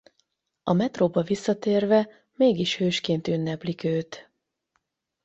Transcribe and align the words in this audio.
A 0.63 0.73
metróba 0.73 1.21
visszatérve 1.21 2.09
mégis 2.35 2.77
hősként 2.77 3.27
ünneplik 3.27 3.83
őt. 3.83 4.31